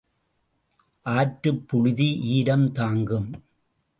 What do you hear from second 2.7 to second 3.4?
தாங்கும்.